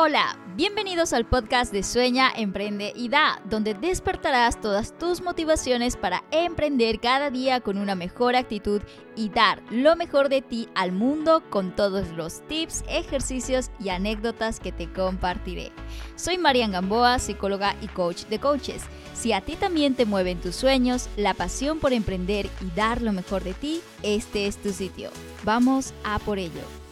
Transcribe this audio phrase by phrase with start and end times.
[0.00, 6.22] Hola, bienvenidos al podcast de Sueña, Emprende y Da, donde despertarás todas tus motivaciones para
[6.30, 8.80] emprender cada día con una mejor actitud
[9.16, 14.60] y dar lo mejor de ti al mundo con todos los tips, ejercicios y anécdotas
[14.60, 15.72] que te compartiré.
[16.14, 18.84] Soy Marian Gamboa, psicóloga y coach de coaches.
[19.14, 23.12] Si a ti también te mueven tus sueños, la pasión por emprender y dar lo
[23.12, 25.10] mejor de ti, este es tu sitio.
[25.42, 26.87] Vamos a por ello.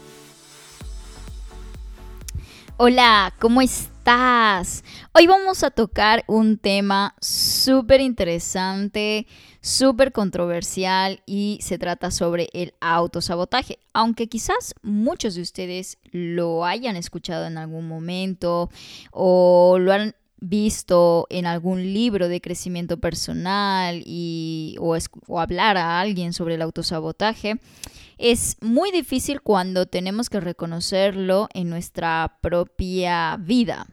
[2.79, 4.85] Hola, ¿cómo estás?
[5.15, 9.27] Hoy vamos a tocar un tema súper interesante,
[9.63, 13.79] súper controversial y se trata sobre el autosabotaje.
[13.95, 18.69] Aunque quizás muchos de ustedes lo hayan escuchado en algún momento
[19.11, 24.95] o lo han visto en algún libro de crecimiento personal y, o,
[25.29, 27.59] o hablar a alguien sobre el autosabotaje,
[28.19, 33.87] es muy difícil cuando tenemos que reconocerlo en nuestra propia vida,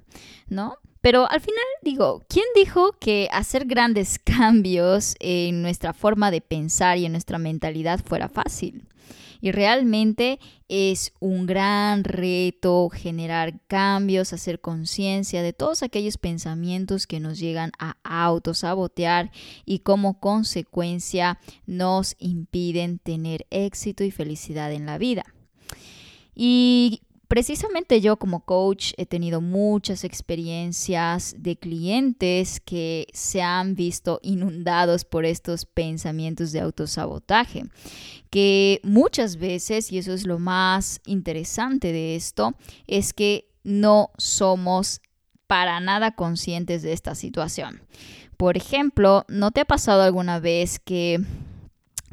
[0.48, 0.78] ¿no?
[1.02, 6.98] Pero al final digo, ¿quién dijo que hacer grandes cambios en nuestra forma de pensar
[6.98, 8.86] y en nuestra mentalidad fuera fácil?
[9.44, 17.20] Y realmente es un gran reto generar cambios, hacer conciencia de todos aquellos pensamientos que
[17.20, 19.32] nos llegan a autosabotear
[19.66, 25.26] y como consecuencia nos impiden tener éxito y felicidad en la vida.
[27.34, 35.04] Precisamente yo como coach he tenido muchas experiencias de clientes que se han visto inundados
[35.04, 37.64] por estos pensamientos de autosabotaje,
[38.30, 42.54] que muchas veces, y eso es lo más interesante de esto,
[42.86, 45.02] es que no somos
[45.48, 47.82] para nada conscientes de esta situación.
[48.38, 51.18] Por ejemplo, ¿no te ha pasado alguna vez que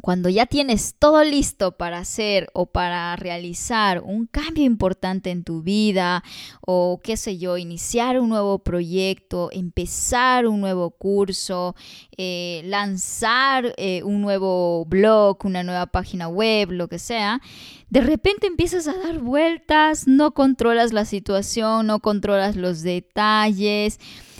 [0.01, 5.63] cuando ya tienes todo listo para hacer o para realizar un cambio importante en tu
[5.63, 6.23] vida
[6.61, 11.75] o qué sé yo, iniciar un nuevo proyecto, empezar un nuevo curso,
[12.17, 17.41] eh, lanzar eh, un nuevo blog, una nueva página web, lo que sea,
[17.89, 23.99] de repente empiezas a dar vueltas, no controlas la situación, no controlas los detalles,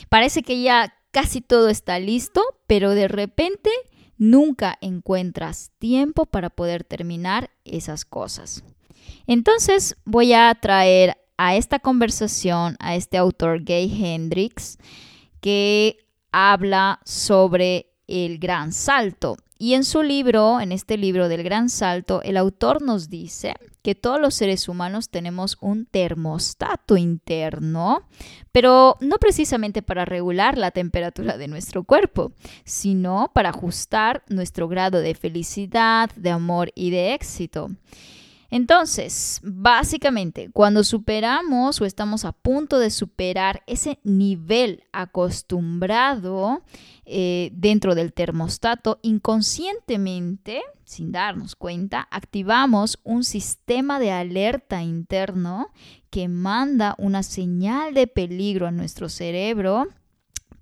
[0.09, 3.71] parece que ya casi todo está listo, pero de repente
[4.21, 8.63] nunca encuentras tiempo para poder terminar esas cosas.
[9.27, 14.77] Entonces voy a traer a esta conversación a este autor Gay Hendrix
[15.41, 15.97] que
[16.33, 19.37] habla sobre el gran salto.
[19.59, 23.95] Y en su libro, en este libro del gran salto, el autor nos dice que
[23.95, 28.07] todos los seres humanos tenemos un termostato interno,
[28.53, 32.33] pero no precisamente para regular la temperatura de nuestro cuerpo,
[32.65, 37.71] sino para ajustar nuestro grado de felicidad, de amor y de éxito.
[38.51, 46.63] Entonces, básicamente, cuando superamos o estamos a punto de superar ese nivel acostumbrado
[47.05, 55.69] eh, dentro del termostato, inconscientemente, sin darnos cuenta, activamos un sistema de alerta interno
[56.11, 59.87] que manda una señal de peligro a nuestro cerebro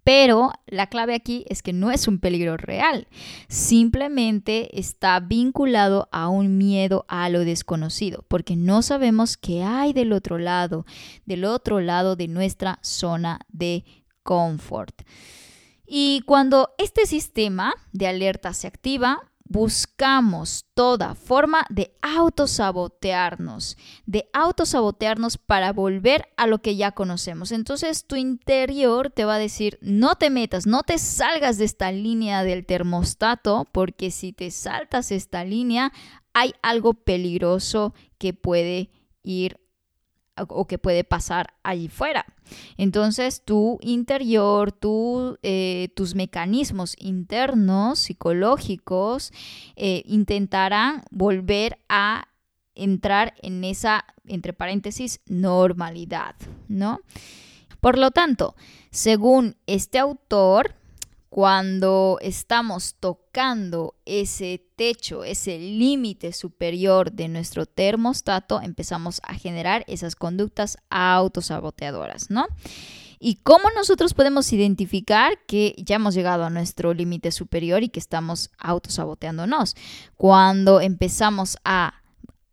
[0.09, 3.09] pero la clave aquí es que no es un peligro real,
[3.49, 10.15] simplemente está vinculado a un miedo a lo desconocido, porque no sabemos qué hay del
[10.15, 10.87] otro lado,
[11.27, 13.85] del otro lado de nuestra zona de
[14.23, 15.03] confort.
[15.87, 23.77] Y cuando este sistema de alerta se activa, buscamos toda forma de autosabotearnos,
[24.07, 27.51] de autosabotearnos para volver a lo que ya conocemos.
[27.53, 31.91] Entonces tu interior te va a decir, no te metas, no te salgas de esta
[31.93, 35.93] línea del termostato, porque si te saltas esta línea,
[36.35, 38.91] hay algo peligroso que puede
[39.23, 39.61] ir
[40.49, 42.25] o que puede pasar allí fuera.
[42.77, 49.33] Entonces, tu interior, tu, eh, tus mecanismos internos, psicológicos,
[49.77, 52.29] eh, intentarán volver a
[52.75, 56.37] entrar en esa, entre paréntesis, normalidad,
[56.69, 57.01] ¿no?
[57.81, 58.55] Por lo tanto,
[58.91, 60.75] según este autor,
[61.29, 70.17] cuando estamos tocando ese techo, ese límite superior de nuestro termostato, empezamos a generar esas
[70.17, 72.47] conductas autosaboteadoras, ¿no?
[73.21, 77.99] ¿Y cómo nosotros podemos identificar que ya hemos llegado a nuestro límite superior y que
[77.99, 79.75] estamos autosaboteándonos?
[80.17, 81.98] Cuando empezamos a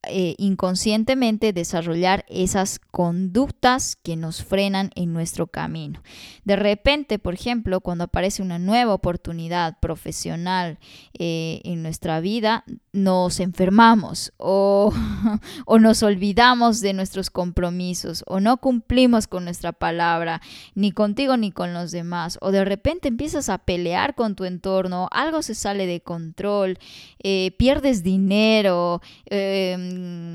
[0.10, 6.02] eh, inconscientemente desarrollar esas conductas que nos frenan en nuestro camino.
[6.44, 10.80] De repente, por ejemplo, cuando aparece una nueva oportunidad profesional
[11.18, 12.64] eh, en nuestra vida,
[12.94, 14.94] nos enfermamos o,
[15.66, 20.42] o nos olvidamos de nuestros compromisos o no cumplimos con nuestra palabra,
[20.74, 25.08] ni contigo ni con los demás, o de repente empiezas a pelear con tu entorno,
[25.12, 26.78] algo se sale de control,
[27.20, 29.02] eh, pierdes dinero,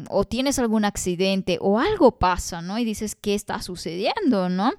[0.08, 2.78] o tienes algún accidente, o algo pasa, ¿no?
[2.78, 4.72] Y dices, ¿qué está sucediendo, no?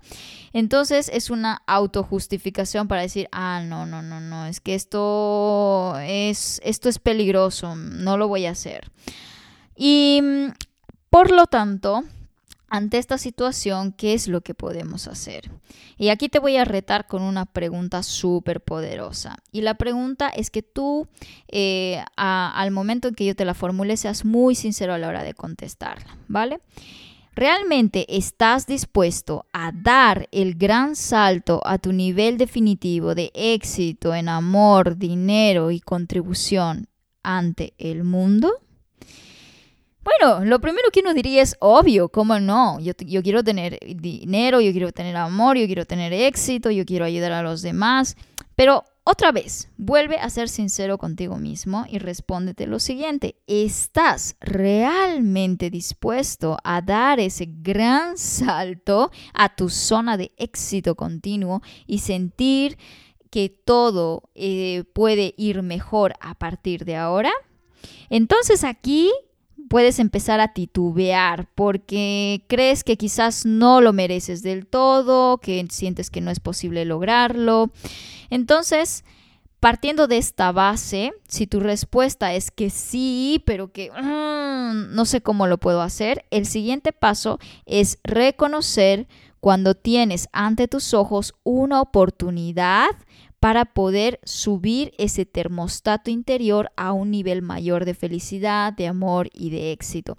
[0.53, 6.61] Entonces es una autojustificación para decir, ah, no, no, no, no, es que esto es,
[6.63, 8.91] esto es peligroso, no lo voy a hacer.
[9.75, 10.21] Y
[11.09, 12.03] por lo tanto,
[12.71, 15.51] ante esta situación, ¿qué es lo que podemos hacer?
[15.97, 19.35] Y aquí te voy a retar con una pregunta súper poderosa.
[19.51, 21.09] Y la pregunta es que tú,
[21.49, 25.23] eh, al momento en que yo te la formule, seas muy sincero a la hora
[25.23, 26.61] de contestarla, ¿vale?
[27.35, 34.29] ¿Realmente estás dispuesto a dar el gran salto a tu nivel definitivo de éxito en
[34.29, 36.87] amor, dinero y contribución
[37.21, 38.53] ante el mundo?
[40.03, 42.79] Bueno, lo primero que uno diría es obvio, ¿cómo no?
[42.79, 47.31] Yo, quiero tener dinero, yo quiero tener amor, yo quiero tener éxito, yo quiero ayudar
[47.33, 48.15] a los demás.
[48.55, 53.35] Pero otra vez, vuelve a ser sincero contigo mismo y respóndete lo siguiente.
[53.45, 61.99] ¿Estás realmente dispuesto a dar ese gran salto a tu zona de éxito continuo y
[61.99, 62.77] sentir
[63.29, 67.31] que todo eh, puede ir mejor a partir de ahora?
[68.09, 69.11] Entonces aquí
[69.69, 76.09] puedes empezar a titubear porque crees que quizás no lo mereces del todo, que sientes
[76.09, 77.71] que no es posible lograrlo.
[78.29, 79.03] Entonces,
[79.59, 85.21] partiendo de esta base, si tu respuesta es que sí, pero que mm, no sé
[85.21, 89.07] cómo lo puedo hacer, el siguiente paso es reconocer
[89.39, 92.89] cuando tienes ante tus ojos una oportunidad
[93.41, 99.49] para poder subir ese termostato interior a un nivel mayor de felicidad, de amor y
[99.49, 100.15] de éxito.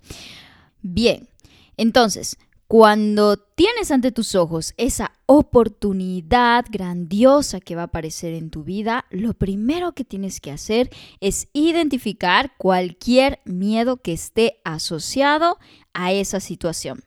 [0.83, 1.29] Bien,
[1.77, 2.37] entonces,
[2.67, 9.05] cuando tienes ante tus ojos esa oportunidad grandiosa que va a aparecer en tu vida,
[9.11, 10.91] lo primero que tienes que hacer
[11.21, 15.59] es identificar cualquier miedo que esté asociado
[15.93, 17.05] a esa situación.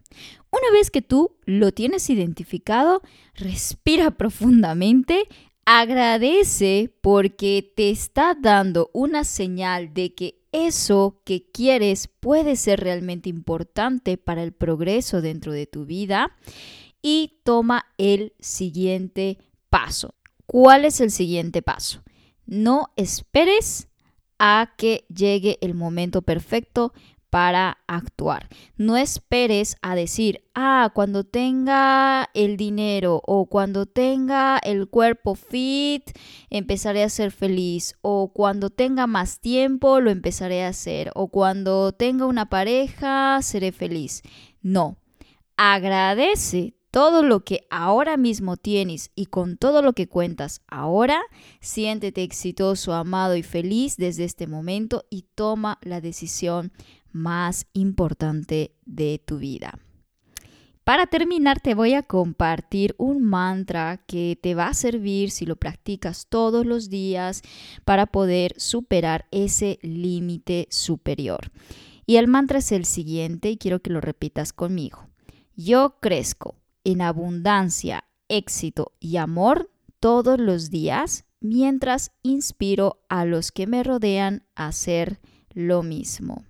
[0.49, 3.01] Una vez que tú lo tienes identificado,
[3.33, 5.27] respira profundamente,
[5.65, 13.29] Agradece porque te está dando una señal de que eso que quieres puede ser realmente
[13.29, 16.37] importante para el progreso dentro de tu vida
[17.01, 19.39] y toma el siguiente
[19.69, 20.13] paso.
[20.45, 22.03] ¿Cuál es el siguiente paso?
[22.45, 23.87] No esperes
[24.37, 26.93] a que llegue el momento perfecto
[27.35, 28.47] para actuar.
[28.77, 36.11] No esperes a decir, ah, cuando tenga el dinero o cuando tenga el cuerpo fit,
[36.49, 37.95] empezaré a ser feliz.
[38.01, 41.11] O cuando tenga más tiempo, lo empezaré a hacer.
[41.13, 44.21] O cuando tenga una pareja, seré feliz.
[44.61, 44.95] No.
[45.57, 51.21] Agradece todo lo que ahora mismo tienes y con todo lo que cuentas ahora,
[51.59, 56.71] siéntete exitoso, amado y feliz desde este momento y toma la decisión
[57.15, 59.79] más importante de tu vida.
[60.83, 65.55] Para terminar, te voy a compartir un mantra que te va a servir si lo
[65.55, 67.41] practicas todos los días
[67.85, 71.51] para poder superar ese límite superior.
[72.05, 75.07] Y el mantra es el siguiente y quiero que lo repitas conmigo.
[75.55, 76.53] Yo crezco
[76.83, 84.43] en abundancia, éxito y amor todos los días mientras inspiro a los que me rodean
[84.53, 85.19] a hacer
[85.51, 86.43] lo mismo.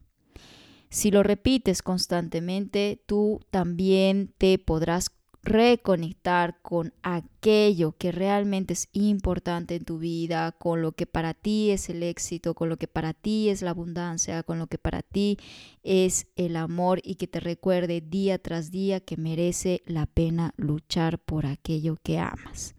[0.96, 5.10] Si lo repites constantemente, tú también te podrás
[5.44, 11.72] reconectar con aquello que realmente es importante en tu vida, con lo que para ti
[11.72, 15.02] es el éxito, con lo que para ti es la abundancia, con lo que para
[15.02, 15.38] ti
[15.84, 21.20] es el amor y que te recuerde día tras día que merece la pena luchar
[21.20, 22.74] por aquello que amas.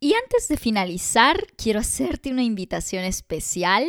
[0.00, 3.86] Y antes de finalizar, quiero hacerte una invitación especial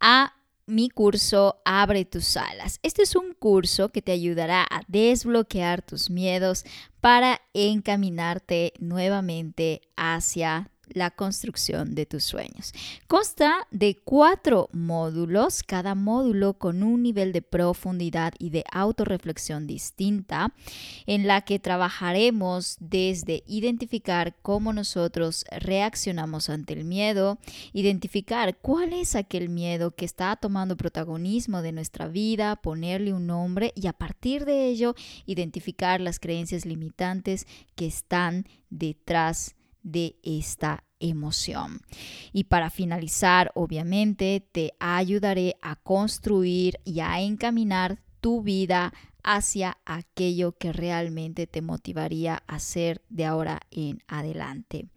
[0.00, 0.37] a
[0.68, 2.78] mi curso Abre tus alas.
[2.82, 6.64] Este es un curso que te ayudará a desbloquear tus miedos
[7.00, 12.72] para encaminarte nuevamente hacia la construcción de tus sueños.
[13.06, 20.52] Consta de cuatro módulos, cada módulo con un nivel de profundidad y de autorreflexión distinta,
[21.06, 27.38] en la que trabajaremos desde identificar cómo nosotros reaccionamos ante el miedo,
[27.72, 33.72] identificar cuál es aquel miedo que está tomando protagonismo de nuestra vida, ponerle un nombre
[33.74, 34.94] y a partir de ello
[35.26, 41.80] identificar las creencias limitantes que están detrás de esta emoción.
[42.32, 48.92] Y para finalizar, obviamente, te ayudaré a construir y a encaminar tu vida
[49.22, 54.88] hacia aquello que realmente te motivaría a hacer de ahora en adelante.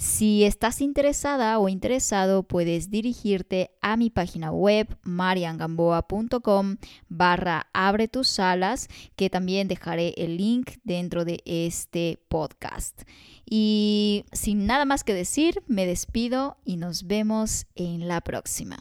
[0.00, 6.78] Si estás interesada o interesado, puedes dirigirte a mi página web mariangamboa.com
[7.10, 13.02] barra abre tus salas, que también dejaré el link dentro de este podcast.
[13.44, 18.78] Y sin nada más que decir, me despido y nos vemos en la próxima.